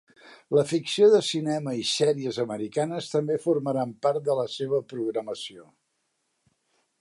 La 0.57 0.61
ficció 0.69 1.09
de 1.15 1.19
cinema 1.27 1.73
i 1.81 1.85
sèries 1.89 2.39
americanes 2.45 3.11
també 3.11 3.37
formaran 3.45 3.93
part 4.07 4.27
de 4.31 4.39
la 4.41 4.47
seva 4.55 4.81
programació. 4.95 5.69